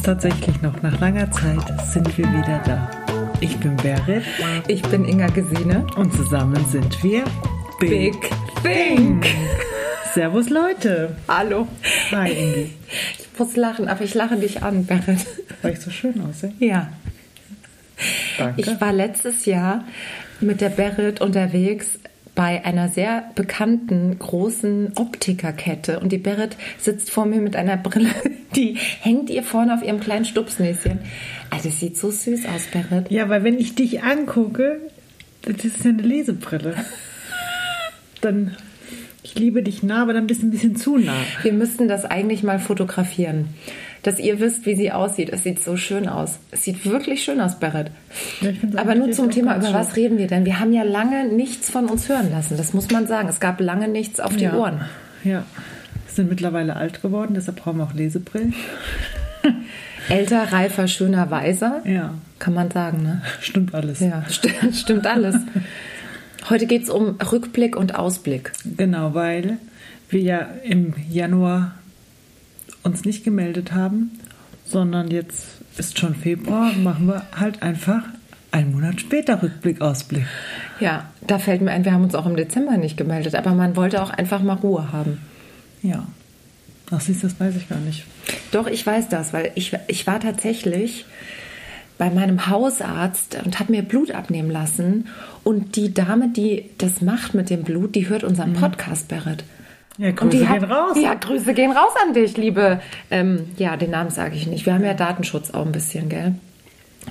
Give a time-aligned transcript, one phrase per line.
[0.00, 0.82] es tatsächlich noch.
[0.82, 1.62] Nach langer Zeit
[1.92, 2.90] sind wir wieder da.
[3.40, 4.24] Ich bin Berit.
[4.66, 5.86] Ich bin Inga Gesine.
[5.96, 7.24] Und zusammen sind wir
[7.78, 8.14] Big,
[8.62, 9.26] Think.
[10.14, 11.16] Servus Leute.
[11.28, 11.68] Hallo.
[12.12, 12.70] Hi Ingi.
[13.18, 15.26] Ich muss lachen, aber ich lache dich an, Berit.
[15.62, 16.52] Weil ich so schön aussehe?
[16.58, 16.92] Ja.
[18.38, 18.60] Danke.
[18.60, 19.84] Ich war letztes Jahr
[20.40, 21.98] mit der Berit unterwegs
[22.40, 28.08] bei einer sehr bekannten großen Optikerkette und die Berit sitzt vor mir mit einer Brille,
[28.56, 31.00] die hängt ihr vorne auf ihrem kleinen Stupsnäschen.
[31.50, 33.10] Also es sieht so süß aus, Berit.
[33.10, 34.80] Ja, weil wenn ich dich angucke,
[35.42, 36.76] das ist ja eine Lesebrille.
[38.22, 38.56] Dann,
[39.22, 41.12] ich liebe dich nah, aber dann bist du ein bisschen zu nah.
[41.42, 43.48] Wir müssten das eigentlich mal fotografieren,
[44.02, 45.30] dass ihr wisst, wie sie aussieht.
[45.30, 46.38] Es sieht so schön aus.
[46.50, 50.44] Es sieht wirklich schön aus, find's Aber nur zum Thema, über was reden wir denn?
[50.44, 52.56] Wir haben ja lange nichts von uns hören lassen.
[52.56, 53.28] Das muss man sagen.
[53.28, 54.54] Es gab lange nichts auf die ja.
[54.54, 54.80] Ohren.
[55.24, 55.44] Ja.
[56.06, 58.54] Wir sind mittlerweile alt geworden, deshalb brauchen wir auch Lesebrillen.
[60.08, 61.82] Älter, reifer, schöner, weiser.
[61.84, 62.14] Ja.
[62.38, 63.22] Kann man sagen, ne?
[63.40, 64.00] Stimmt alles.
[64.00, 65.36] Ja, st stimmt alles.
[66.48, 68.52] Heute geht es um Rückblick und Ausblick.
[68.76, 69.58] Genau, weil
[70.08, 71.74] wir ja im Januar
[72.82, 74.18] uns nicht gemeldet haben,
[74.64, 78.02] sondern jetzt ist schon Februar, machen wir halt einfach
[78.52, 80.26] einen Monat später Rückblick, Ausblick.
[80.80, 83.76] Ja, da fällt mir ein, wir haben uns auch im Dezember nicht gemeldet, aber man
[83.76, 85.20] wollte auch einfach mal Ruhe haben.
[85.82, 86.06] Ja.
[86.90, 88.04] Ach, siehst du, das weiß ich gar nicht.
[88.50, 91.06] Doch, ich weiß das, weil ich, ich war tatsächlich
[91.98, 95.06] bei meinem Hausarzt und habe mir Blut abnehmen lassen.
[95.44, 99.44] Und die Dame, die das macht mit dem Blut, die hört unseren Podcast, Berit.
[100.00, 100.96] Ja, Grüße die gehen hat, raus.
[100.98, 102.80] Ja, Grüße gehen raus an dich, liebe.
[103.10, 104.64] Ähm, ja, den Namen sage ich nicht.
[104.64, 106.36] Wir haben ja Datenschutz auch ein bisschen, gell?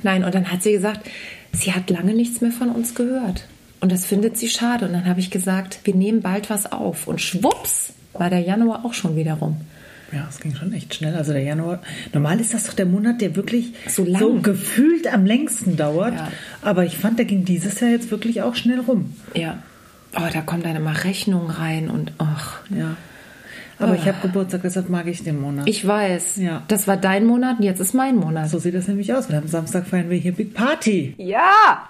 [0.02, 1.02] Nein, und dann hat sie gesagt,
[1.54, 3.46] sie hat lange nichts mehr von uns gehört.
[3.80, 4.86] Und das findet sie schade.
[4.88, 7.08] Und dann habe ich gesagt, wir nehmen bald was auf.
[7.08, 9.58] Und schwupps war der Januar auch schon wieder rum.
[10.12, 11.16] Ja, es ging schon echt schnell.
[11.16, 14.42] Also der Januar, normal ist das doch der Monat, der wirklich So lang.
[14.42, 16.16] gefühlt am längsten dauert.
[16.16, 16.31] Ja.
[16.63, 19.13] Aber ich fand, der ging dieses Jahr jetzt wirklich auch schnell rum.
[19.36, 19.59] Ja.
[20.16, 22.59] Oh, da kommen dann immer Rechnungen rein und ach.
[22.70, 22.96] Ja.
[23.78, 25.68] Aber ich habe Geburtstag, deshalb mag ich den Monat.
[25.70, 26.36] Ich weiß.
[26.38, 26.64] Ja.
[26.68, 28.50] Das war dein Monat und jetzt ist mein Monat.
[28.50, 29.30] so sieht das nämlich aus.
[29.30, 31.14] Wir haben Samstag feiern wir hier Big Party.
[31.18, 31.88] Ja.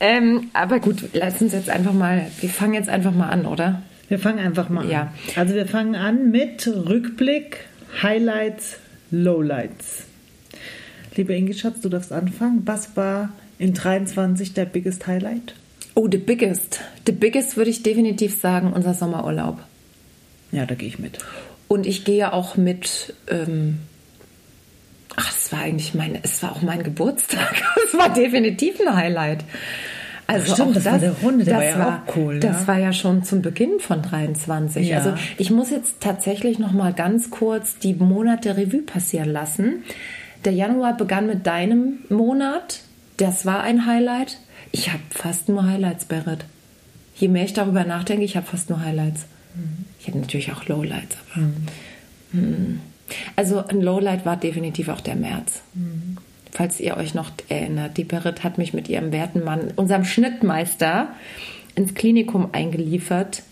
[0.00, 3.82] Ähm, aber gut, lass uns jetzt einfach mal, wir fangen jetzt einfach mal an, oder?
[4.08, 5.02] Wir fangen einfach mal Ja.
[5.02, 5.08] an.
[5.36, 7.58] Also wir fangen an mit Rückblick,
[8.02, 8.78] Highlights,
[9.12, 10.04] Lowlights.
[11.14, 12.62] Liebe Ingi Schatz, du darfst anfangen.
[12.64, 13.28] Was war
[13.58, 15.54] in 23 der biggest Highlight?
[15.94, 16.80] Oh, the biggest.
[17.06, 19.58] The biggest würde ich definitiv sagen, unser Sommerurlaub.
[20.50, 21.18] Ja, da gehe ich mit.
[21.68, 23.14] Und ich gehe auch mit.
[23.28, 23.78] Ähm,
[25.16, 27.62] ach, es war eigentlich mein, es war auch mein Geburtstag.
[27.86, 29.44] Es war definitiv ein Highlight.
[30.26, 32.66] Also Stimmt, auch das war der Runde, der war ja auch cool, Das ja.
[32.66, 34.88] war ja schon zum Beginn von 23.
[34.88, 34.98] Ja.
[34.98, 39.84] Also ich muss jetzt tatsächlich noch mal ganz kurz die Monate Revue passieren lassen.
[40.44, 42.80] Der Januar begann mit deinem Monat.
[43.18, 44.38] Das war ein Highlight.
[44.74, 46.44] Ich habe fast nur Highlights, Berit.
[47.14, 49.26] Je mehr ich darüber nachdenke, ich habe fast nur Highlights.
[50.00, 51.46] Ich habe natürlich auch Lowlights, aber.
[52.32, 52.80] Hm.
[53.36, 55.62] Also ein Lowlight war definitiv auch der März.
[56.50, 61.06] Falls ihr euch noch erinnert, die Berit hat mich mit ihrem werten Mann, unserem Schnittmeister,
[61.76, 63.44] ins Klinikum eingeliefert.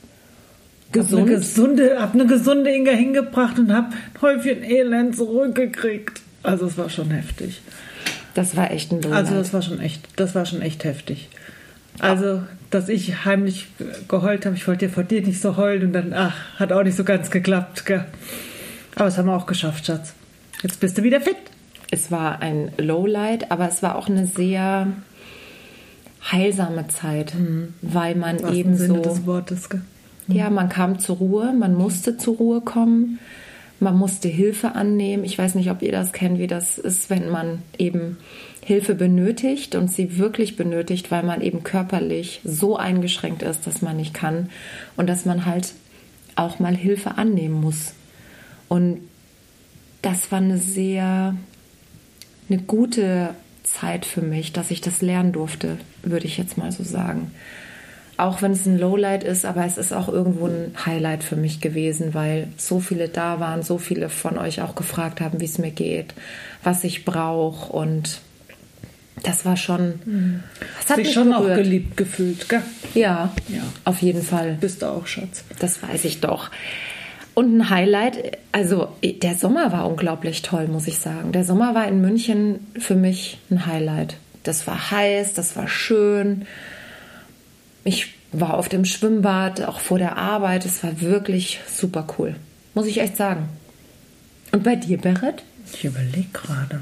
[0.89, 1.27] Hab eine Gesund.
[1.29, 6.21] gesunde, hab eine gesunde Inga hingebracht und hab ein Häufchen Elend zurückgekriegt.
[6.43, 7.63] Also es war schon heftig.
[8.35, 9.19] Das war echt ein Lowlight.
[9.19, 11.29] Also das war schon echt, das war schon echt heftig.
[11.99, 13.67] Also, dass ich heimlich
[14.09, 16.83] geheult habe, ich wollte ja vor dir nicht so heulen und dann, ach, hat auch
[16.83, 17.85] nicht so ganz geklappt.
[17.85, 18.07] Gell?
[18.95, 20.15] Aber das haben wir auch geschafft, Schatz.
[20.63, 21.37] Jetzt bist du wieder fit.
[21.91, 24.87] es war ein Lowlight, aber es war auch eine sehr
[26.31, 27.35] heilsame Zeit,
[27.83, 29.69] weil man Was eben im Sinne so des Wortes.
[29.69, 29.83] Gell?
[30.29, 33.19] Ja, man kam zur Ruhe, man musste zur Ruhe kommen,
[33.83, 35.25] man musste Hilfe annehmen.
[35.25, 38.17] Ich weiß nicht, ob ihr das kennt, wie das ist, wenn man eben
[38.65, 43.97] Hilfe benötigt und sie wirklich benötigt, weil man eben körperlich so eingeschränkt ist, dass man
[43.97, 44.51] nicht kann
[44.97, 45.75] und dass man halt
[46.37, 47.95] auch mal Hilfe annehmen muss.
[48.69, 49.01] Und
[50.01, 51.35] das war eine sehr,
[52.49, 56.85] eine gute Zeit für mich, dass ich das lernen durfte, würde ich jetzt mal so
[56.85, 57.33] sagen
[58.23, 61.61] auch wenn es ein Lowlight ist, aber es ist auch irgendwo ein Highlight für mich
[61.61, 65.59] gewesen, weil so viele da waren, so viele von euch auch gefragt haben, wie es
[65.59, 66.15] mir geht,
[66.63, 68.21] was ich brauche und
[69.23, 70.43] das war schon,
[70.81, 71.59] das hat Sich mich schon auch berührt.
[71.59, 72.63] geliebt gefühlt, gell?
[72.95, 73.63] Ja, Ja.
[73.85, 74.57] auf jeden Fall.
[74.61, 75.45] Bist du auch, Schatz.
[75.61, 76.51] Das weiß ich doch.
[77.35, 81.31] Und ein Highlight, also der Sommer war unglaublich toll, muss ich sagen.
[81.33, 84.17] Der Sommer war in München für mich ein Highlight.
[84.43, 86.47] Das war heiß, das war schön.
[87.85, 90.65] Ich war auf dem Schwimmbad, auch vor der Arbeit.
[90.65, 92.37] Es war wirklich super cool.
[92.75, 93.49] Muss ich echt sagen.
[94.53, 95.43] Und bei dir, Berit?
[95.73, 96.81] Ich überlege gerade.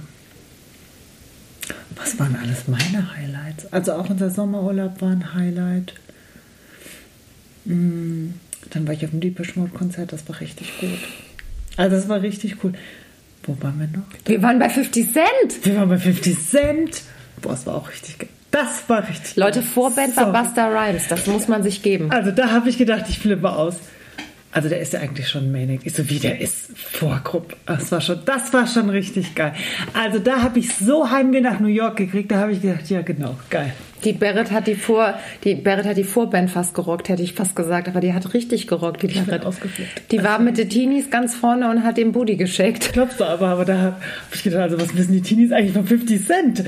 [1.97, 3.73] Was waren alles meine Highlights?
[3.73, 5.95] Also auch unser Sommerurlaub war ein Highlight.
[7.65, 8.31] Mm,
[8.71, 10.99] Dann war ich auf dem Deepish Mode Konzert, das war richtig gut.
[11.77, 12.73] Also das war richtig cool.
[13.45, 14.07] Wo waren wir noch?
[14.27, 15.65] Wir waren bei 50 Cent.
[15.65, 17.03] Wir waren bei 50 Cent.
[17.41, 18.29] Boah, das war auch richtig geil.
[18.51, 19.63] Das war richtig Leute.
[19.63, 20.33] Vorband war.
[20.33, 21.09] Buster Rhymes.
[21.09, 22.11] Das muss man sich geben.
[22.11, 23.77] Also da habe ich gedacht, ich flippe aus.
[24.53, 25.83] Also der ist ja eigentlich schon Manic.
[25.85, 27.55] Ich so wie der ist Vorgruppe.
[27.67, 29.55] Das war schon, das war schon richtig geil.
[29.95, 32.33] Also da habe ich so Heimweh nach New York gekriegt.
[32.33, 33.73] Da habe ich gedacht, ja genau, geil.
[34.03, 35.15] Die Barrett hat die Vor,
[35.45, 38.67] die Barrett hat die Vorband fast gerockt, hätte ich fast gesagt, aber die hat richtig
[38.67, 39.45] gerockt, die Barrett.
[40.11, 42.93] Die war mit den Teenies ganz vorne und hat den Booty geschickt.
[42.95, 43.97] Glaubst du aber, aber da habe
[44.33, 46.65] ich gedacht, also was wissen die Teenies eigentlich von 50 Cent?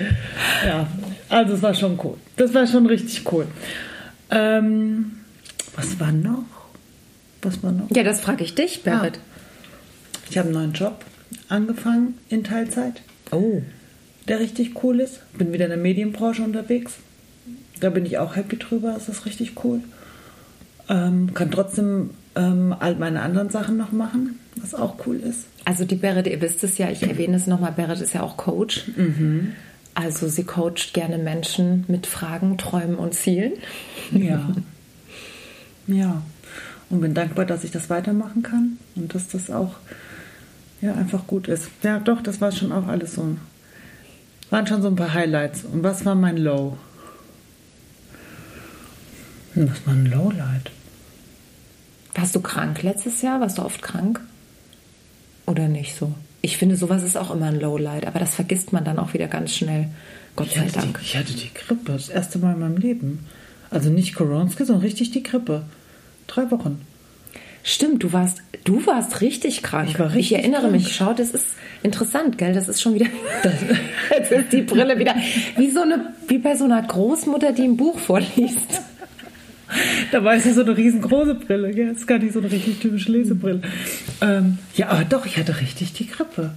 [0.66, 0.86] Ja,
[1.32, 2.16] also es war schon cool.
[2.36, 3.46] Das war schon richtig cool.
[4.30, 5.12] Ähm,
[5.74, 6.44] was war noch?
[7.40, 7.90] Was war noch?
[7.90, 9.18] Ja, das frage ich dich, Barrett.
[10.30, 11.04] Ich habe einen neuen Job
[11.48, 13.02] angefangen in Teilzeit.
[13.30, 13.62] Oh.
[14.28, 15.20] der richtig cool ist.
[15.38, 16.94] Bin wieder in der Medienbranche unterwegs.
[17.80, 18.92] Da bin ich auch happy drüber.
[18.92, 19.80] Das ist richtig cool.
[20.88, 25.46] Ähm, kann trotzdem ähm, all meine anderen Sachen noch machen, was auch cool ist.
[25.64, 28.36] Also die Barrett, ihr wisst es ja, ich erwähne es nochmal, Barrett ist ja auch
[28.36, 28.84] Coach.
[29.94, 33.52] Also sie coacht gerne Menschen mit Fragen, Träumen und Zielen.
[34.10, 34.54] Ja.
[35.86, 36.22] ja.
[36.88, 39.76] Und bin dankbar, dass ich das weitermachen kann und dass das auch
[40.80, 41.68] ja, einfach gut ist.
[41.82, 43.36] Ja, doch, das war schon auch alles so.
[44.50, 45.64] Waren schon so ein paar Highlights.
[45.64, 46.76] Und was war mein Low?
[49.54, 50.70] Hm, Was war ein Lowlight?
[52.14, 53.40] Warst du krank letztes Jahr?
[53.40, 54.20] Warst du oft krank?
[55.46, 56.14] Oder nicht so?
[56.42, 59.28] Ich finde, sowas ist auch immer ein Lowlight, aber das vergisst man dann auch wieder
[59.28, 59.88] ganz schnell.
[60.36, 60.98] Gott Ich sei Dank.
[60.98, 63.26] die, ich hatte die Grippe, das erste Mal in meinem Leben.
[63.70, 65.62] Also nicht Koronski, sondern richtig die Grippe.
[66.26, 66.80] Drei Wochen.
[67.64, 69.88] Stimmt, du warst, du warst richtig krank.
[69.90, 70.72] Ich war richtig ich erinnere krank.
[70.72, 70.96] mich.
[70.96, 71.46] Schau, das ist
[71.84, 72.52] interessant, gell?
[72.54, 73.06] Das ist schon wieder.
[74.10, 75.14] Jetzt ist die Brille wieder
[75.56, 78.82] wie so eine, wie bei so einer Großmutter, die ein Buch vorliest.
[80.10, 81.72] Da war es ja so eine riesengroße Brille.
[81.72, 81.88] Gell?
[81.90, 83.62] Das ist gar nicht so eine richtig typische Lesebrille.
[84.20, 86.54] Ähm, ja, aber doch, ich hatte richtig die Grippe.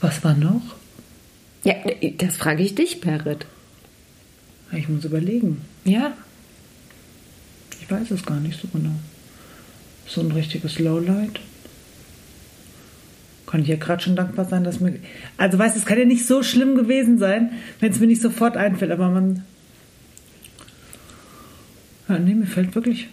[0.00, 0.62] Was war noch?
[1.64, 1.74] Ja,
[2.18, 3.46] das frage ich dich, Perit.
[4.72, 5.62] Ich muss überlegen.
[5.84, 6.12] Ja,
[7.80, 8.94] Ich weiß es gar nicht so genau.
[10.06, 11.40] So ein richtiges Lowlight.
[13.46, 14.98] Kann ich ja gerade schon dankbar sein, dass mir.
[15.36, 18.22] Also, weißt du, es kann ja nicht so schlimm gewesen sein, wenn es mir nicht
[18.22, 19.44] sofort einfällt, aber man.
[22.08, 23.08] Ja, nee, mir fällt wirklich.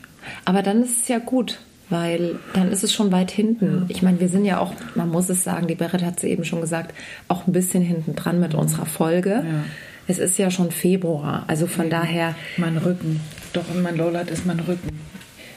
[0.46, 1.60] aber dann ist es ja gut,
[1.90, 3.86] weil dann ist es schon weit hinten.
[3.90, 6.44] Ich meine, wir sind ja auch, man muss es sagen, die Berit hat es eben
[6.44, 6.94] schon gesagt,
[7.28, 9.30] auch ein bisschen hinten dran mit unserer Folge.
[9.30, 9.64] Ja.
[10.08, 13.20] Es ist ja schon Februar, also von daher, Mein Rücken.
[13.54, 14.90] Doch, und mein Lowlight ist mein Rücken.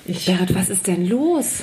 [0.07, 1.63] Ich, Berit, was ist denn los?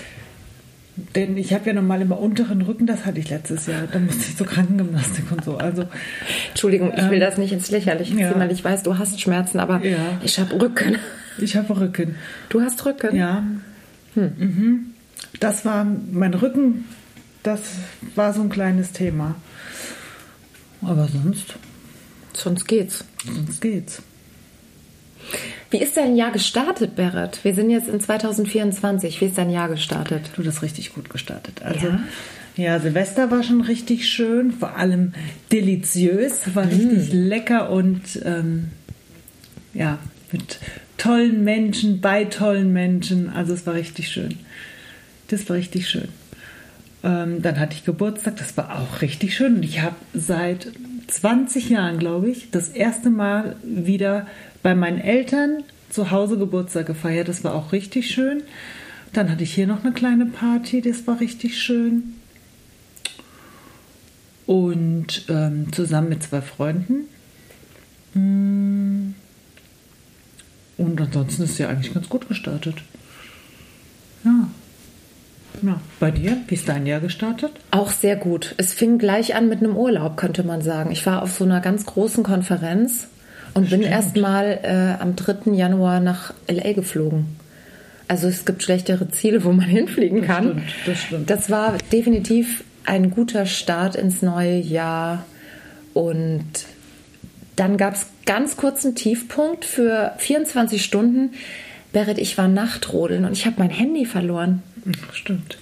[1.16, 3.84] denn ich habe ja normal immer unteren Rücken, das hatte ich letztes Jahr.
[3.92, 5.58] Da musste ich zur Krankengymnastik und so.
[5.58, 5.86] Also,
[6.50, 8.30] Entschuldigung, ich will das nicht ins Lächerliche ja.
[8.32, 9.98] ziehen, weil ich weiß, du hast Schmerzen, aber Ja.
[10.24, 10.98] ich habe Rücken.
[11.38, 12.16] Ich habe Rücken.
[12.50, 13.16] Du hast Rücken?
[13.16, 13.44] Ja.
[14.16, 14.88] Mhm.
[15.40, 16.86] Das war mein Rücken,
[17.44, 17.62] das
[18.16, 19.36] war so ein kleines Thema.
[20.82, 21.56] Aber sonst,
[22.34, 23.04] Sonst geht's.
[23.26, 24.02] sonst geht's.
[25.70, 27.40] Wie ist dein Jahr gestartet, Berit?
[27.44, 29.22] Wir sind jetzt in 2024.
[29.22, 30.32] Wie ist dein Jahr gestartet?
[30.36, 31.62] Du das richtig gut gestartet.
[31.62, 32.00] Also Ja?
[32.58, 35.14] ja, Silvester war schon richtig schön, vor allem
[35.52, 38.70] deliziös, war richtig lecker und ähm,
[39.74, 40.00] ja,
[40.32, 40.60] mit
[41.02, 43.30] tollen Menschen, bei tollen Menschen.
[43.30, 44.38] Also es war richtig schön.
[45.30, 46.10] Das war richtig schön.
[47.04, 49.56] Ähm, dann hatte ich Geburtstag, das war auch richtig schön.
[49.56, 50.68] Und ich habe seit
[51.08, 54.28] 20 Jahren, glaube ich, das erste Mal wieder
[54.62, 57.28] bei meinen Eltern zu Hause Geburtstag gefeiert.
[57.28, 58.44] Das war auch richtig schön.
[59.12, 62.14] Dann hatte ich hier noch eine kleine Party, das war richtig schön.
[64.46, 67.08] Und ähm, zusammen mit zwei Freunden.
[68.14, 69.16] Mm.
[70.82, 72.76] Und ansonsten ist ja eigentlich ganz gut gestartet.
[74.24, 74.48] Ja.
[75.62, 76.38] Ja, bei dir?
[76.48, 77.52] Wie ist dein Jahr gestartet?
[77.72, 78.56] Auch sehr gut.
[78.58, 80.92] Es fing gleich an mit einem Urlaub, könnte man sagen.
[80.92, 83.08] Ich war auf so einer ganz großen Konferenz
[83.54, 85.52] und bin erst mal äh, am 3.
[85.54, 87.36] Januar nach LA geflogen.
[88.08, 90.44] Also es gibt schlechtere Ziele, wo man hinfliegen kann.
[90.46, 91.30] stimmt, das stimmt.
[91.30, 95.26] Das war definitiv ein guter Start ins neue Jahr.
[95.94, 96.46] Und
[97.56, 101.32] dann gab es ganz kurzen Tiefpunkt für 24 Stunden.
[101.94, 104.64] Berit, ich war Nachtrodeln und ich habe mein Handy verloren.
[105.14, 105.58] Stimmt.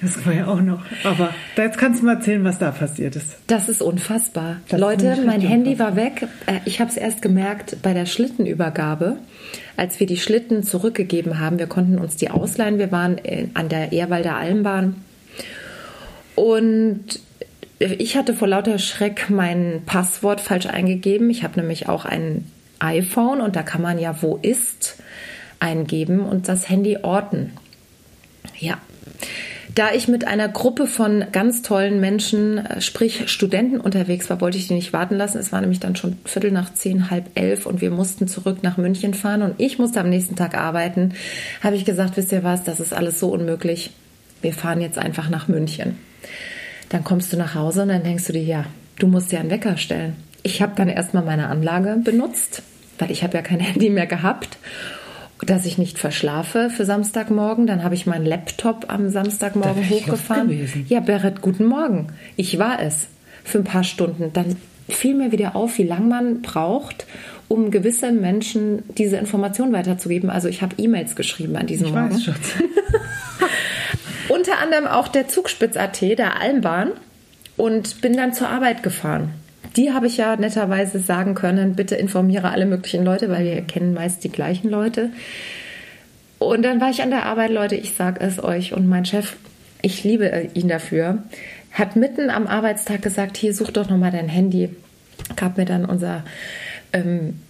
[0.00, 0.80] Das war ja auch noch.
[1.04, 3.36] Aber jetzt kannst du mal erzählen, was da passiert ist.
[3.48, 4.56] Das ist unfassbar.
[4.68, 6.26] Das Leute, ich mein Handy war weg.
[6.46, 9.18] Äh, Ich habe es erst gemerkt bei der Schlittenübergabe,
[9.76, 11.58] als wir die Schlitten zurückgegeben haben.
[11.58, 12.78] Wir konnten uns die ausleihen.
[12.78, 14.96] Wir waren äh, an der Ehrwalder Almbahn.
[16.34, 17.20] Und
[17.80, 21.30] ich hatte vor lauter Schreck mein Passwort falsch eingegeben.
[21.30, 22.44] Ich habe nämlich auch ein
[22.78, 24.96] iPhone und da kann man ja wo ist
[25.60, 27.52] eingeben und das Handy orten.
[28.58, 28.78] Ja.
[29.74, 34.58] Da ich mit einer Gruppe von ganz tollen Menschen, äh, sprich Studenten unterwegs war, wollte
[34.58, 35.38] ich die nicht warten lassen.
[35.38, 38.78] Es war nämlich dann schon Viertel nach zehn, halb elf und wir mussten zurück nach
[38.78, 41.14] München fahren und ich musste am nächsten Tag arbeiten.
[41.62, 43.90] Habe ich gesagt, wisst ihr was, das ist alles so unmöglich.
[44.42, 45.96] Wir fahren jetzt einfach nach München.
[46.90, 48.64] Dann kommst du nach Hause und dann denkst du dir, ja,
[48.98, 50.16] du musst dir einen Wecker stellen.
[50.42, 52.62] Ich habe dann erstmal meine Anlage benutzt,
[52.98, 54.58] weil ich habe ja kein Handy mehr gehabt
[55.46, 57.66] dass ich nicht verschlafe für Samstagmorgen.
[57.66, 60.68] Dann habe ich meinen Laptop am Samstagmorgen hochgefahren.
[60.88, 62.08] Ja, Berit, guten Morgen.
[62.36, 63.08] Ich war es
[63.44, 64.32] für ein paar Stunden.
[64.32, 64.56] Dann
[64.88, 67.06] fiel mir wieder auf, wie lange man braucht,
[67.48, 70.30] um gewisse Menschen diese Information weiterzugeben.
[70.30, 72.14] Also ich habe E-Mails geschrieben an diesem ich Morgen.
[72.14, 72.54] Weiß, Schatz.
[74.40, 76.92] Unter anderem auch der Zugspitz.at, der Almbahn.
[77.58, 79.34] Und bin dann zur Arbeit gefahren
[79.76, 83.94] die habe ich ja netterweise sagen können, bitte informiere alle möglichen Leute, weil wir kennen
[83.94, 85.10] meist die gleichen Leute.
[86.38, 89.36] Und dann war ich an der Arbeit, Leute, ich sage es euch und mein Chef,
[89.82, 91.22] ich liebe ihn dafür,
[91.72, 94.70] hat mitten am Arbeitstag gesagt, hier such doch nochmal dein Handy.
[95.36, 96.24] Gab mir dann unser
[96.92, 97.40] ähm,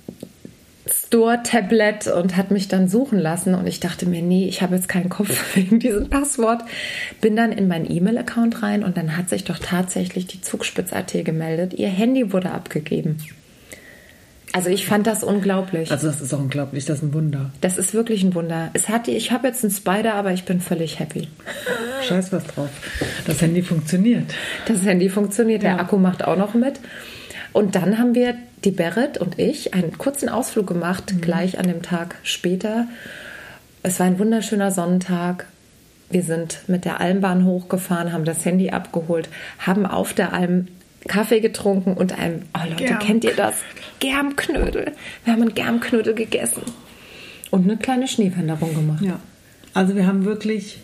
[1.11, 3.57] Store-Tablet und hat mich dann suchen lassen.
[3.57, 6.63] Und ich dachte mir, nee, ich habe jetzt keinen Kopf wegen diesem Passwort.
[7.21, 11.75] Bin dann in meinen E-Mail-Account rein und dann hat sich doch tatsächlich die Zugspitz.at gemeldet.
[11.75, 13.19] Ihr Handy wurde abgegeben.
[14.53, 15.91] Also ich fand das unglaublich.
[15.93, 17.51] Also das ist auch unglaublich, das ist ein Wunder.
[17.61, 18.71] Das ist wirklich ein Wunder.
[18.73, 21.29] Es hat, ich habe jetzt einen Spider, aber ich bin völlig happy.
[22.09, 22.69] Scheiß was drauf.
[23.27, 24.25] Das Handy funktioniert.
[24.67, 25.63] Das Handy funktioniert.
[25.63, 26.81] Der Akku macht auch noch mit.
[27.53, 31.21] Und dann haben wir die Berit und ich einen kurzen Ausflug gemacht, mhm.
[31.21, 32.87] gleich an dem Tag später.
[33.83, 35.47] Es war ein wunderschöner Sonnentag.
[36.11, 40.67] Wir sind mit der Almbahn hochgefahren, haben das Handy abgeholt, haben auf der Alm
[41.09, 42.99] Kaffee getrunken und einem, oh Leute, Germ.
[42.99, 43.55] kennt ihr das?
[44.01, 44.93] Germknödel.
[45.25, 46.63] Wir haben einen Germknödel gegessen
[47.51, 49.03] und eine kleine Schneewanderung gemacht.
[49.03, 49.19] Ja.
[49.73, 50.81] Also wir haben wirklich,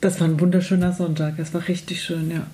[0.00, 1.38] das war ein wunderschöner Sonntag.
[1.38, 2.46] Es war richtig schön, ja.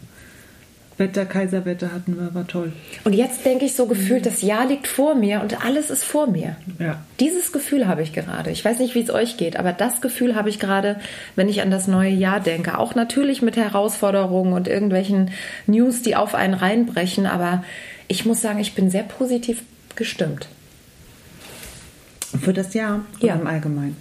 [0.99, 2.73] Wetter, Kaiserwetter hatten wir, war toll.
[3.05, 6.27] Und jetzt denke ich so gefühlt, das Jahr liegt vor mir und alles ist vor
[6.27, 6.57] mir.
[6.79, 7.03] Ja.
[7.21, 8.51] Dieses Gefühl habe ich gerade.
[8.51, 10.99] Ich weiß nicht, wie es euch geht, aber das Gefühl habe ich gerade,
[11.35, 12.79] wenn ich an das neue Jahr denke.
[12.79, 15.31] Auch natürlich mit Herausforderungen und irgendwelchen
[15.67, 17.63] News, die auf einen reinbrechen, aber
[18.09, 19.63] ich muss sagen, ich bin sehr positiv
[19.97, 20.49] gestimmt.
[22.41, 23.35] Für das Jahr ja.
[23.35, 23.97] im Allgemeinen?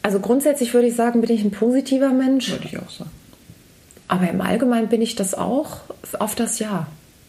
[0.00, 2.50] Also grundsätzlich würde ich sagen, bin ich ein positiver Mensch.
[2.50, 3.10] Würde ich auch sagen.
[4.08, 5.80] Aber im Allgemeinen bin ich das auch
[6.18, 6.86] auf das Jahr.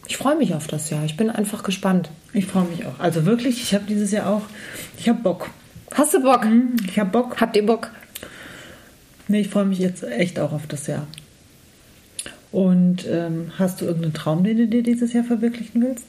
[0.08, 1.04] Ich freue mich auf das Jahr.
[1.06, 2.10] Ich bin einfach gespannt.
[2.34, 3.00] Ich freue mich auch.
[3.00, 4.44] Also wirklich, ich habe dieses Jahr auch,
[4.98, 5.50] ich habe Bock.
[5.94, 6.46] Hast du Bock?
[6.46, 7.40] Mhm, ich habe Bock.
[7.42, 7.90] Habt ihr Bock?
[9.28, 11.08] Nee, ich freue mich jetzt echt auch auf das Jahr.
[12.52, 16.06] Und ähm, hast du irgendeinen Traum, den du dir dieses Jahr verwirklichen willst?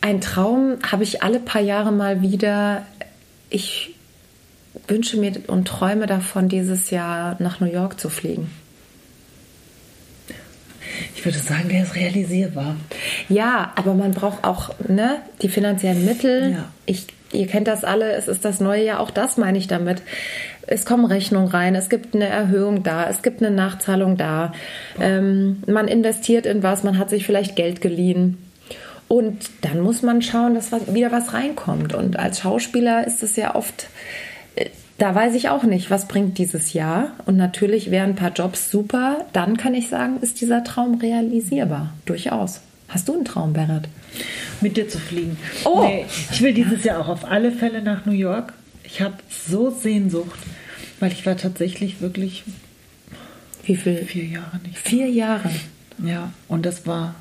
[0.00, 2.86] Ein Traum habe ich alle paar Jahre mal wieder.
[3.48, 3.94] Ich
[4.88, 8.50] wünsche mir und träume davon, dieses Jahr nach New York zu fliegen.
[11.16, 12.76] Ich würde sagen, der ist realisierbar.
[13.30, 16.52] Ja, aber man braucht auch ne, die finanziellen Mittel.
[16.52, 16.64] Ja.
[16.84, 20.02] Ich, ihr kennt das alle, es ist das neue Jahr, auch das meine ich damit.
[20.66, 24.52] Es kommen Rechnungen rein, es gibt eine Erhöhung da, es gibt eine Nachzahlung da.
[25.00, 28.36] Ähm, man investiert in was, man hat sich vielleicht Geld geliehen.
[29.08, 31.94] Und dann muss man schauen, dass wieder was reinkommt.
[31.94, 33.88] Und als Schauspieler ist es ja oft
[34.98, 37.12] da weiß ich auch nicht, was bringt dieses Jahr.
[37.26, 39.26] Und natürlich wären ein paar Jobs super.
[39.32, 41.92] Dann kann ich sagen, ist dieser Traum realisierbar.
[42.06, 42.60] Durchaus.
[42.88, 43.88] Hast du einen Traum, Berit?
[44.60, 45.36] Mit dir zu fliegen.
[45.64, 45.82] Oh!
[45.82, 48.54] Nee, ich will dieses Jahr auch auf alle Fälle nach New York.
[48.84, 50.38] Ich habe so Sehnsucht,
[51.00, 52.44] weil ich war tatsächlich wirklich.
[53.64, 54.04] Wie viel?
[54.04, 54.78] Vier Jahre nicht.
[54.78, 55.50] Vier Jahre?
[56.02, 57.16] Ja, und das war.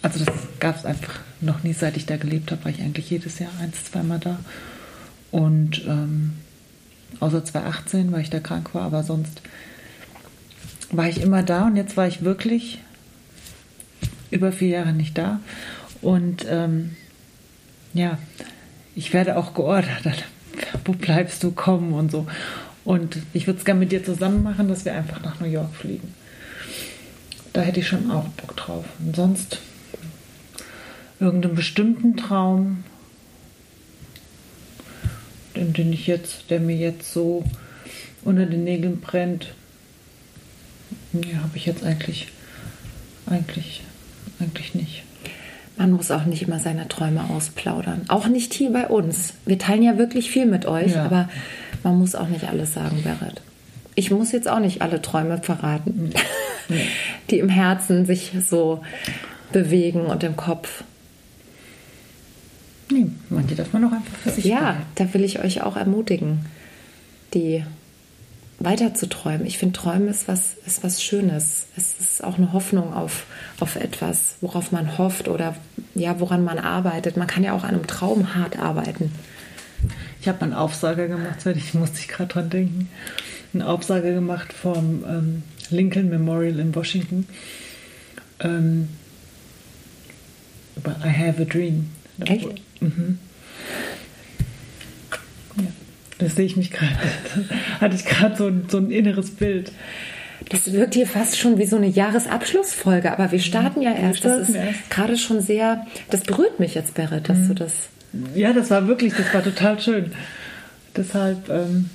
[0.00, 3.10] Also, das gab es einfach noch nie, seit ich da gelebt habe, war ich eigentlich
[3.10, 4.38] jedes Jahr eins, zweimal da.
[5.30, 6.34] Und ähm,
[7.20, 9.42] außer 2018, weil ich da krank war, aber sonst
[10.90, 12.78] war ich immer da und jetzt war ich wirklich
[14.30, 15.40] über vier Jahre nicht da.
[16.00, 16.96] Und ähm,
[17.94, 18.18] ja,
[18.94, 20.24] ich werde auch geordert,
[20.84, 22.26] wo bleibst du, kommen und so.
[22.84, 25.74] Und ich würde es gerne mit dir zusammen machen, dass wir einfach nach New York
[25.74, 26.14] fliegen.
[27.52, 28.84] Da hätte ich schon auch Bock drauf.
[28.98, 29.60] Und sonst
[31.20, 32.84] irgendeinen bestimmten Traum
[35.58, 37.44] den, den ich jetzt, der mir jetzt so
[38.24, 39.54] unter den Nägeln brennt,
[41.12, 42.28] nee, habe ich jetzt eigentlich,
[43.26, 43.82] eigentlich,
[44.40, 45.02] eigentlich nicht.
[45.76, 48.02] Man muss auch nicht immer seine Träume ausplaudern.
[48.08, 49.34] Auch nicht hier bei uns.
[49.46, 51.04] Wir teilen ja wirklich viel mit euch, Ja.
[51.04, 51.28] aber
[51.84, 53.40] man muss auch nicht alles sagen, Berit.
[53.94, 56.12] ich muss jetzt auch nicht alle Träume verraten,
[57.30, 58.82] die im Herzen sich so
[59.52, 60.82] bewegen und im Kopf.
[62.90, 63.06] Nee,
[63.48, 64.82] manche darf man auch einfach für sich Ja, behalten.
[64.96, 66.40] da will ich euch auch ermutigen,
[67.34, 67.64] die
[68.60, 69.46] weiter zu träumen.
[69.46, 71.66] Ich finde, Träumen ist was, ist was Schönes.
[71.76, 73.24] Es ist auch eine Hoffnung auf,
[73.60, 75.54] auf etwas, worauf man hofft oder
[75.94, 77.16] ja, woran man arbeitet.
[77.16, 79.12] Man kann ja auch an einem Traum hart arbeiten.
[80.20, 82.88] Ich habe mal einen Aufsager gemacht, ich musste ich gerade dran denken.
[83.54, 87.26] Einen Aufsager gemacht vom ähm, Lincoln Memorial in Washington.
[88.40, 88.88] Ähm,
[90.76, 91.90] über I have a dream.
[92.26, 92.48] Echt?
[92.80, 93.18] Mhm.
[96.18, 96.92] Ja, das sehe ich mich gerade.
[97.80, 99.72] Hatte ich gerade so, ein- so ein inneres Bild.
[100.50, 104.24] Das wirkt hier fast schon wie so eine Jahresabschlussfolge, aber wir starten ja erst.
[104.24, 104.90] Das starten ist erst.
[104.90, 107.72] gerade schon sehr, das berührt mich jetzt, Berit, dass du das.
[108.34, 110.12] Ja, das war wirklich, das war total schön.
[110.96, 111.90] Deshalb, ähm,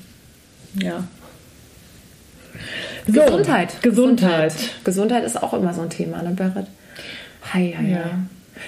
[0.81, 1.03] ja.
[3.07, 3.81] So, Gesundheit.
[3.81, 4.53] Gesundheit.
[4.83, 6.67] Gesundheit ist auch immer so ein Thema, ne, Berit?
[7.53, 7.97] Hei, hei, Ja.
[8.05, 8.11] hei.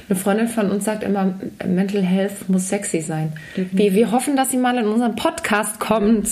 [0.09, 3.33] Eine Freundin von uns sagt immer, Mental Health muss sexy sein.
[3.71, 6.29] Wir, wir hoffen, dass sie mal in unseren Podcast kommt.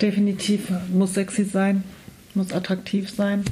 [0.00, 1.84] Definitiv muss sexy sein,
[2.34, 3.44] muss attraktiv sein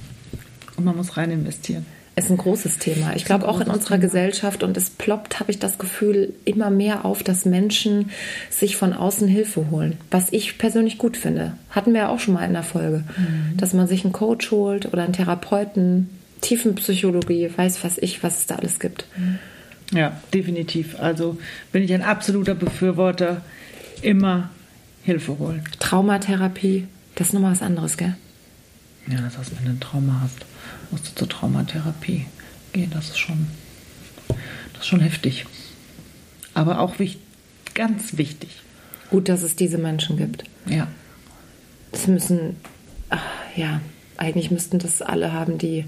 [0.76, 1.86] und man muss rein investieren.
[2.14, 3.16] Ist ein großes Thema.
[3.16, 7.06] Ich glaube auch in unserer Gesellschaft und es ploppt, habe ich das Gefühl, immer mehr
[7.06, 8.10] auf, dass Menschen
[8.50, 9.96] sich von außen Hilfe holen.
[10.10, 11.54] Was ich persönlich gut finde.
[11.70, 13.04] Hatten wir ja auch schon mal in der Folge.
[13.56, 16.10] Dass man sich einen Coach holt oder einen Therapeuten,
[16.42, 19.06] Tiefenpsychologie, weiß was ich, was es da alles gibt.
[19.92, 20.99] Ja, definitiv.
[20.99, 21.38] Also
[21.70, 23.42] bin ich ein absoluter Befürworter,
[24.02, 24.50] immer
[25.02, 25.64] Hilfe holen.
[25.78, 28.14] Traumatherapie, das ist nochmal was anderes, gell?
[29.08, 30.44] Ja, das heißt, wenn du ein Trauma hast,
[30.90, 32.26] musst du zur Traumatherapie
[32.72, 32.90] gehen.
[32.92, 33.46] Das ist schon,
[34.28, 35.46] das ist schon heftig.
[36.55, 37.22] Aber auch wichtig,
[37.74, 38.50] ganz wichtig.
[39.11, 40.44] Gut, dass es diese Menschen gibt.
[40.66, 40.88] Ja.
[41.90, 42.57] Es müssen,
[43.11, 43.22] ach,
[43.57, 43.81] ja,
[44.16, 45.85] eigentlich müssten das alle haben, die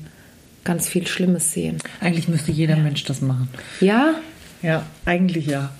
[0.64, 1.78] ganz viel Schlimmes sehen.
[2.00, 3.48] Eigentlich müsste jeder Mensch das machen.
[3.80, 4.14] Ja,
[4.62, 5.70] Ja, eigentlich ja.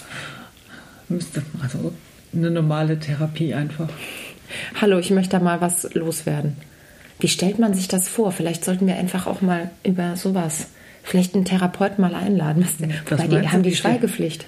[1.09, 1.93] Müsste, also
[2.35, 3.89] eine normale Therapie einfach.
[4.81, 6.57] Hallo, ich möchte da mal was loswerden.
[7.21, 8.33] Wie stellt man sich das vor?
[8.33, 10.67] Vielleicht sollten wir einfach auch mal über sowas,
[11.03, 12.67] vielleicht einen Therapeuten mal einladen.
[13.09, 13.75] Was, wobei die haben die?
[13.75, 14.47] Schweigepflicht.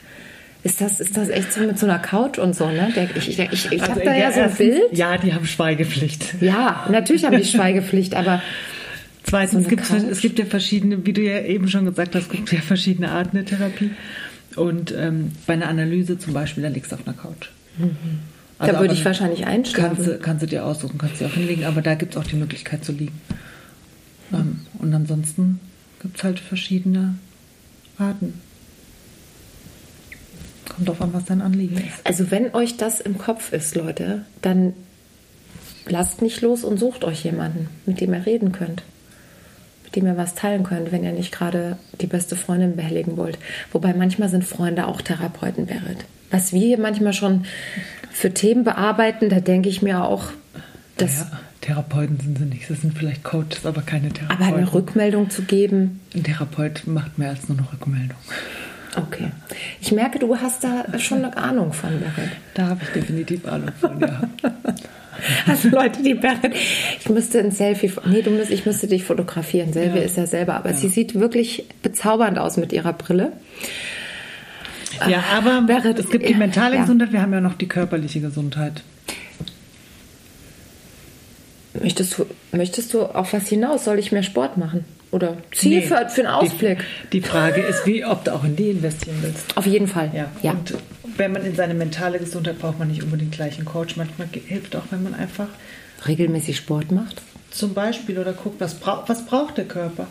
[0.64, 2.92] Ist das, ist das echt so mit so einer Couch und so, ne?
[3.14, 4.82] Ich ich, ich, ich Also habe da ja so ein erstens, Bild.
[4.92, 6.34] Ja, die haben Schweigepflicht.
[6.40, 8.42] Ja, natürlich haben die Schweigepflicht, aber
[9.28, 12.30] Zweitens, es, gibt, es gibt ja verschiedene, wie du ja eben schon gesagt hast, es
[12.30, 13.90] gibt ja verschiedene Arten der Therapie.
[14.54, 17.50] Und ähm, bei einer Analyse zum Beispiel, da liegst du auf einer Couch.
[18.58, 19.96] Also da würde ich wahrscheinlich einschlafen.
[19.96, 22.20] Kannst du, kannst du dir aussuchen, kannst du dir auch hinlegen, aber da gibt es
[22.20, 23.20] auch die Möglichkeit zu liegen.
[24.32, 25.60] Ähm, und ansonsten
[26.00, 27.16] gibt es halt verschiedene
[27.98, 28.40] Arten.
[30.68, 32.04] Kommt drauf an, was dein Anliegen ist.
[32.04, 34.72] Also wenn euch das im Kopf ist, Leute, dann
[35.86, 38.82] lasst nicht los und sucht euch jemanden, mit dem ihr reden könnt.
[39.96, 43.38] Dem ihr was teilen könnt, wenn ihr nicht gerade die beste Freundin behelligen wollt.
[43.72, 46.04] Wobei manchmal sind Freunde auch Therapeuten, Berit.
[46.30, 47.46] Was wir hier manchmal schon
[48.12, 50.26] für Themen bearbeiten, da denke ich mir auch,
[50.98, 51.30] dass, ja,
[51.62, 52.68] Therapeuten sind sie nicht.
[52.68, 54.46] Das sind vielleicht Coaches, aber keine Therapeuten.
[54.46, 58.16] aber eine Rückmeldung zu geben, Ein Therapeut macht mehr als nur eine Rückmeldung.
[58.96, 59.30] okay.
[59.80, 62.30] Ich merke, du hast da schon eine Ahnung von, Berit.
[62.54, 64.20] Da habe ich definitiv Ahnung von, ja.
[65.46, 66.54] Also Leute, die Berit,
[67.00, 69.72] ich müsste ein Selfie, nee, du müsst, ich müsste dich fotografieren.
[69.72, 70.04] Selfie Ja.
[70.04, 73.32] ist ja selber, aber sie sieht wirklich bezaubernd aus mit ihrer Brille.
[75.08, 76.80] Ja, aber Berit, es gibt die ja, mentale ja.
[76.82, 78.82] Gesundheit, wir haben ja noch die körperliche Gesundheit.
[81.82, 83.84] Möchtest du, möchtest du auf was hinaus?
[83.84, 84.84] Soll ich mehr Sport machen?
[85.10, 86.78] Oder Ziel Nee, für, für einen Ausblick?
[87.12, 89.56] Die, die Frage ist, wie, ob du auch in die investieren willst.
[89.56, 90.10] Auf jeden Fall.
[90.14, 90.30] Ja.
[90.42, 90.52] ja.
[90.52, 90.74] Und
[91.16, 93.96] wenn man in seine mentale Gesundheit braucht man nicht unbedingt gleich einen Coach.
[93.96, 95.48] Manchmal hilft auch, wenn man einfach
[96.06, 97.22] Regelmäßig Sport macht?
[97.56, 100.06] zum Beispiel oder guckt, was, brauch, was braucht der Körper.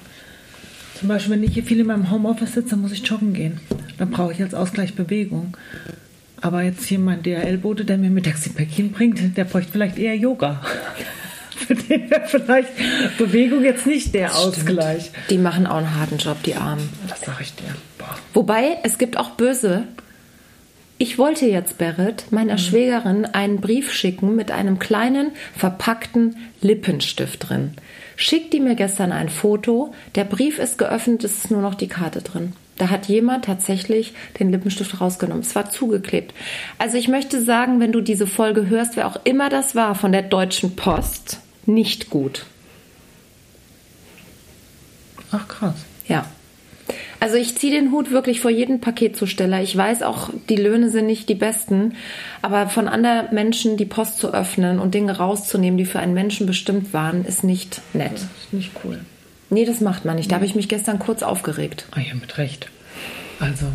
[0.99, 3.59] Zum Beispiel, wenn ich hier viel in meinem Homeoffice sitze, dann muss ich joggen gehen.
[3.97, 5.55] Dann brauche ich als Ausgleich Bewegung.
[6.41, 10.15] Aber jetzt hier mein DHL-Bote, der mir mittags die Päckchen bringt, der bräuchte vielleicht eher
[10.15, 10.61] Yoga.
[11.55, 12.69] Für den wäre vielleicht
[13.17, 15.11] Bewegung jetzt nicht der Ausgleich.
[15.29, 16.89] Die machen auch einen harten Job, die Armen.
[17.07, 17.73] Das sage ich dir.
[17.97, 18.17] Boah.
[18.33, 19.83] Wobei, es gibt auch böse.
[20.97, 27.73] Ich wollte jetzt, Berit, meiner Schwägerin einen Brief schicken mit einem kleinen, verpackten Lippenstift drin.
[28.15, 29.93] Schickt die mir gestern ein Foto.
[30.15, 32.53] Der Brief ist geöffnet, es ist nur noch die Karte drin.
[32.77, 35.43] Da hat jemand tatsächlich den Lippenstift rausgenommen.
[35.43, 36.33] Es war zugeklebt.
[36.77, 40.13] Also ich möchte sagen, wenn du diese Folge hörst, wer auch immer das war von
[40.13, 42.45] der Deutschen Post, nicht gut.
[45.31, 45.75] Ach krass.
[46.07, 46.25] Ja.
[47.25, 49.59] Also ich ziehe den Hut wirklich vor jedem Paketzusteller.
[49.63, 51.95] Ich weiß auch, die Löhne sind nicht die besten,
[52.43, 56.45] aber von anderen Menschen die Post zu öffnen und Dinge rauszunehmen, die für einen Menschen
[56.45, 58.11] bestimmt waren, ist nicht nett.
[58.13, 58.99] Das ist nicht cool.
[59.49, 60.29] Nee, das macht man nicht.
[60.29, 61.87] Da habe ich mich gestern kurz aufgeregt.
[61.89, 62.69] Ah ja, mit Recht.
[63.39, 63.65] Also.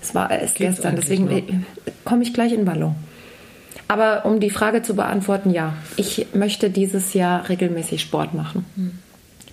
[0.00, 1.66] Es war erst gestern, deswegen
[2.04, 2.94] komme ich gleich in Ballon.
[3.88, 8.64] Aber um die Frage zu beantworten, ja, ich möchte dieses Jahr regelmäßig Sport machen.
[8.76, 8.98] Hm.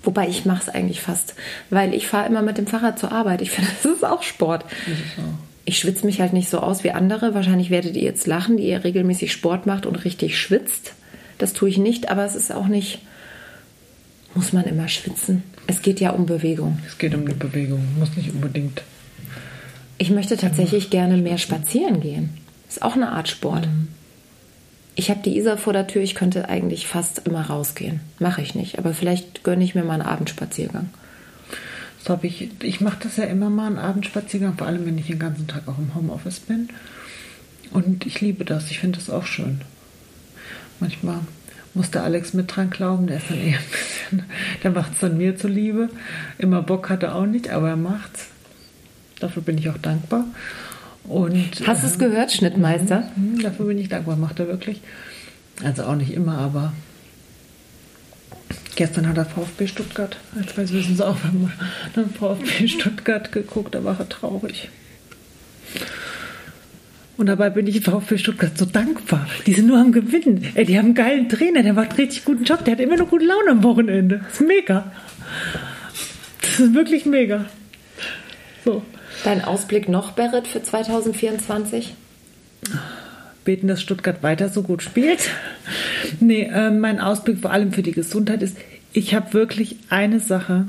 [0.03, 1.33] Wobei ich mache es eigentlich fast,
[1.69, 3.41] weil ich fahre immer mit dem Fahrrad zur Arbeit.
[3.41, 4.65] Ich finde, das ist auch Sport.
[5.65, 7.33] Ich schwitze mich halt nicht so aus wie andere.
[7.33, 10.93] Wahrscheinlich werdet ihr jetzt lachen, die ihr regelmäßig Sport macht und richtig schwitzt.
[11.37, 12.99] Das tue ich nicht, aber es ist auch nicht,
[14.35, 15.43] muss man immer schwitzen.
[15.67, 16.79] Es geht ja um Bewegung.
[16.85, 18.83] Es geht um die Bewegung, muss nicht unbedingt.
[19.97, 22.29] Ich möchte tatsächlich gerne mehr spazieren gehen.
[22.67, 23.67] Ist auch eine Art Sport.
[23.67, 23.87] Mhm.
[24.95, 28.01] Ich habe die Isar vor der Tür, ich könnte eigentlich fast immer rausgehen.
[28.19, 30.89] Mache ich nicht, aber vielleicht gönne ich mir mal einen Abendspaziergang.
[31.99, 35.07] Das habe ich, ich mache das ja immer mal, einen Abendspaziergang, vor allem wenn ich
[35.07, 36.69] den ganzen Tag auch im Homeoffice bin.
[37.71, 39.61] Und ich liebe das, ich finde das auch schön.
[40.79, 41.21] Manchmal
[41.73, 44.23] muss der Alex mit dran glauben, der ist dann eher ein bisschen,
[44.63, 45.89] der macht es dann mir zuliebe.
[46.37, 48.27] Immer Bock hat er auch nicht, aber er macht's.
[49.19, 50.25] Dafür bin ich auch dankbar.
[51.05, 53.09] Und, Hast du es gehört, Schnittmeister?
[53.15, 54.81] Mhm, dafür bin ich dankbar, macht er wirklich.
[55.63, 56.73] Also auch nicht immer, aber
[58.75, 61.17] gestern hat er VfB Stuttgart, als weiß wissen Sie auch,
[61.93, 64.69] dann VfB Stuttgart geguckt, da war er traurig.
[67.15, 69.27] Und dabei bin ich VfB Stuttgart so dankbar.
[69.45, 70.47] Die sind nur am Gewinnen.
[70.55, 72.65] Ey, die haben einen geilen Trainer, der macht richtig guten Job.
[72.65, 74.21] Der hat immer noch gute Laune am Wochenende.
[74.23, 74.91] Das ist mega.
[76.41, 77.45] Das ist wirklich mega.
[78.65, 78.83] So.
[79.23, 81.95] Dein Ausblick noch, Berit, für 2024?
[83.45, 85.29] Beten, dass Stuttgart weiter so gut spielt.
[86.19, 88.57] Nee, äh, mein Ausblick vor allem für die Gesundheit ist,
[88.91, 90.67] ich habe wirklich eine Sache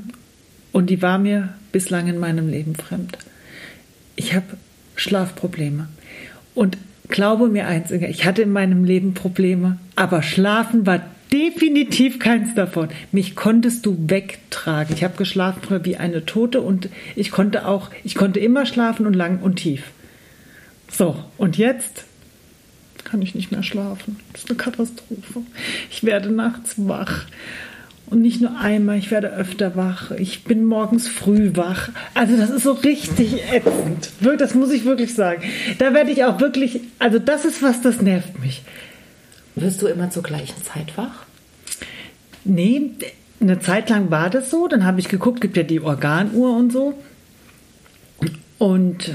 [0.71, 3.17] und die war mir bislang in meinem Leben fremd.
[4.15, 4.45] Ich habe
[4.95, 5.87] Schlafprobleme.
[6.53, 6.77] Und
[7.09, 11.01] glaube mir eins, ich hatte in meinem Leben Probleme, aber Schlafen war
[11.35, 12.87] definitiv keins davon.
[13.11, 14.95] Mich konntest du wegtragen.
[14.95, 19.13] Ich habe geschlafen wie eine Tote und ich konnte auch, ich konnte immer schlafen und
[19.13, 19.83] lang und tief.
[20.89, 22.05] So, und jetzt
[23.03, 24.17] kann ich nicht mehr schlafen.
[24.31, 25.41] Das ist eine Katastrophe.
[25.91, 27.25] Ich werde nachts wach.
[28.07, 30.11] Und nicht nur einmal, ich werde öfter wach.
[30.11, 31.89] Ich bin morgens früh wach.
[32.13, 34.09] Also das ist so richtig ätzend.
[34.37, 35.43] Das muss ich wirklich sagen.
[35.79, 38.61] Da werde ich auch wirklich, also das ist was, das nervt mich.
[39.55, 41.24] Wirst du immer zur gleichen Zeit wach?
[42.45, 42.91] Nee,
[43.41, 44.67] eine Zeit lang war das so.
[44.67, 46.93] Dann habe ich geguckt, gibt ja die Organuhr und so.
[48.57, 49.11] Und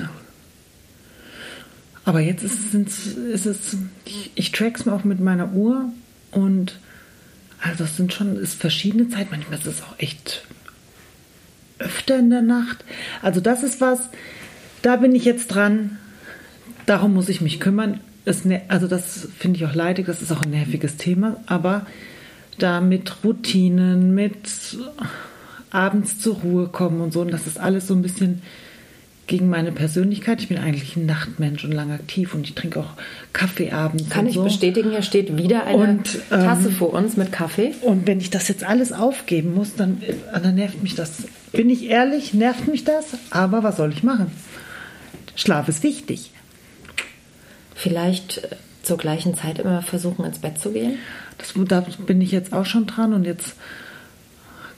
[2.05, 5.93] aber jetzt ist es, ist es ich, ich track's mir auch mit meiner Uhr
[6.33, 6.79] und
[7.61, 9.31] also es sind schon ist verschiedene Zeiten.
[9.31, 10.43] Manchmal ist es auch echt
[11.79, 12.85] öfter in der Nacht.
[13.23, 14.01] Also das ist was,
[14.83, 15.99] da bin ich jetzt dran.
[16.87, 18.01] Darum muss ich mich kümmern.
[18.25, 21.87] Es, ne, also das finde ich auch leidig, das ist auch ein nerviges Thema, aber
[22.63, 24.79] da mit Routinen, mit
[25.71, 28.43] abends zur Ruhe kommen und so, und das ist alles so ein bisschen
[29.31, 30.41] gegen meine Persönlichkeit.
[30.41, 32.91] Ich bin eigentlich ein Nachtmensch und lang aktiv und ich trinke auch
[33.33, 34.11] Kaffee abends.
[34.11, 34.43] Kann ich so.
[34.43, 37.73] bestätigen, hier steht wieder eine und, ähm, Tasse vor uns mit Kaffee.
[37.83, 41.29] Und wenn ich das jetzt alles aufgeben muss, dann, dann nervt mich das.
[41.53, 44.33] Bin ich ehrlich, nervt mich das, aber was soll ich machen?
[45.37, 46.33] Schlaf ist wichtig.
[47.77, 48.57] Vielleicht äh,
[48.91, 50.99] zur gleichen Zeit immer versuchen, ins Bett zu gehen?
[51.39, 53.55] Das, da bin ich jetzt auch schon dran und jetzt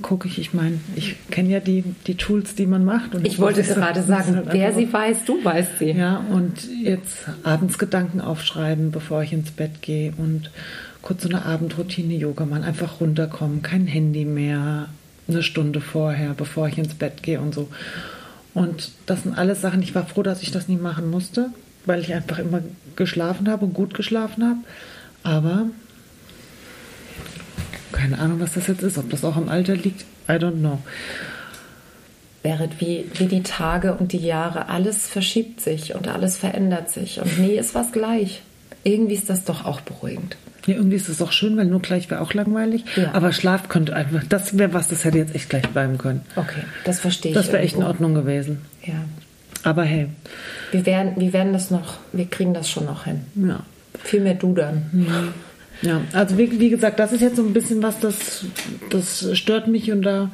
[0.02, 3.14] gucke ich, ich meine, ich kenne ja die, die Tools, die man macht.
[3.22, 5.92] ich wollte gerade sagen, halt wer sie weiß, du weißt sie.
[5.92, 10.50] Ja, und jetzt abends Gedanken aufschreiben, bevor ich ins Bett gehe und
[11.00, 14.90] kurz so eine Abendroutine Yoga machen, einfach runterkommen, kein Handy mehr,
[15.26, 17.68] eine Stunde vorher, bevor ich ins Bett gehe und so.
[18.52, 21.48] Und das sind alles Sachen, ich war froh, dass ich das nie machen musste,
[21.84, 22.62] weil ich einfach immer
[22.96, 24.58] geschlafen habe und gut geschlafen habe.
[25.22, 25.66] Aber
[27.92, 28.98] keine Ahnung, was das jetzt ist.
[28.98, 30.78] Ob das auch am Alter liegt, I don't know.
[32.42, 37.20] Berit, wie, wie die Tage und die Jahre, alles verschiebt sich und alles verändert sich.
[37.20, 38.42] Und nie ist was gleich.
[38.82, 40.36] Irgendwie ist das doch auch beruhigend.
[40.66, 42.84] Ja, irgendwie ist es auch schön, weil nur gleich wäre auch langweilig.
[42.96, 43.14] Ja.
[43.14, 46.22] Aber Schlaf könnte einfach, das wäre was, das hätte jetzt echt gleich bleiben können.
[46.34, 47.36] Okay, das verstehe ich.
[47.36, 48.62] Das wäre echt in Ordnung gewesen.
[48.84, 48.94] Ja.
[49.62, 50.08] Aber hey.
[50.70, 53.20] Wir werden, wir werden das noch, wir kriegen das schon noch hin.
[53.34, 53.60] Ja.
[54.02, 54.90] Viel mehr du dann.
[54.92, 55.28] Mhm.
[55.82, 58.44] Ja, also wie, wie, gesagt, das ist jetzt so ein bisschen was, das,
[58.90, 60.30] das stört mich und da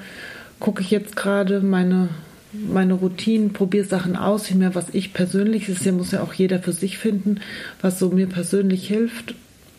[0.60, 2.10] gucke ich jetzt gerade meine,
[2.52, 6.72] meine Routinen, probiere Sachen aus, vielmehr was ich persönlich, das muss ja auch jeder für
[6.72, 7.40] sich finden,
[7.80, 9.34] was so mir persönlich hilft,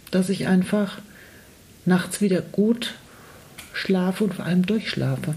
[0.10, 0.98] dass ich einfach
[1.86, 2.96] nachts wieder gut
[3.74, 5.36] schlafe und vor allem durchschlafe.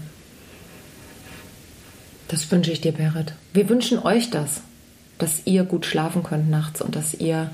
[2.33, 3.33] Das wünsche ich dir, Berit.
[3.53, 4.61] Wir wünschen euch das,
[5.19, 7.51] dass ihr gut schlafen könnt nachts und dass ihr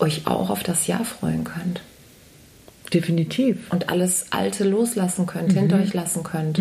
[0.00, 1.80] euch auch auf das Jahr freuen könnt.
[2.92, 3.70] Definitiv.
[3.70, 6.60] Und alles Alte loslassen könnt, hinter euch lassen könnt.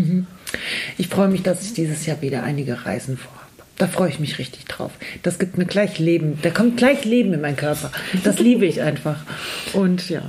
[0.99, 3.47] Ich freue mich, dass ich dieses Jahr wieder einige Reisen vorhabe.
[3.79, 4.91] Da freue ich mich richtig drauf.
[5.23, 6.37] Das gibt mir gleich Leben.
[6.43, 7.91] Da kommt gleich Leben in meinen Körper.
[8.23, 9.25] Das liebe ich einfach.
[9.73, 10.21] Und ja,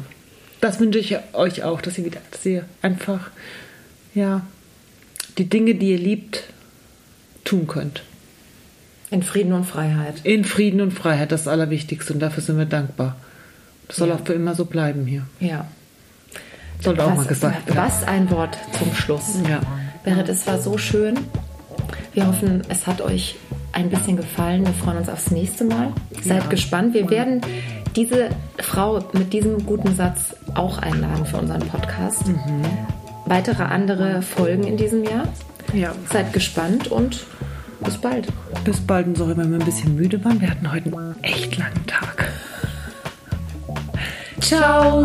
[0.63, 3.31] das wünsche ich euch auch, dass ihr wieder, dass ihr einfach,
[4.19, 4.43] ja,
[5.39, 6.43] die Dinge, die ihr liebt,
[7.45, 8.03] tun könnt.
[9.11, 10.17] In Frieden und Freiheit.
[10.25, 12.13] In Frieden und Freiheit, das Allerwichtigste.
[12.13, 13.17] Und dafür sind wir dankbar.
[13.87, 14.17] Das soll Ja.
[14.17, 15.23] auch für immer so bleiben hier.
[15.41, 15.67] Ja.
[16.81, 17.77] Sollte auch was, mal gesagt werden.
[17.79, 19.39] was ein Wort zum Schluss.
[19.49, 19.61] Ja.
[20.05, 21.19] Berit, es war so schön.
[22.13, 23.37] Wir hoffen, es hat euch
[23.73, 24.67] ein bisschen gefallen.
[24.67, 25.93] Wir freuen uns aufs nächste Mal.
[26.23, 26.93] Seid gespannt.
[26.95, 27.41] Wir werden
[27.97, 28.29] diese
[28.59, 32.27] Frau mit diesem guten Satz auch einladen für unseren Podcast.
[32.29, 32.65] Mhm
[33.29, 35.29] weitere andere Folgen in diesem Jahr.
[35.73, 35.93] Ja.
[36.11, 37.27] Seid gespannt und
[37.81, 38.29] bis bald.
[38.65, 40.41] Bis bald und sorry, wenn wir ein bisschen müde waren.
[40.41, 42.29] Wir hatten heute einen echt langen Tag.
[44.41, 45.05] Ciao.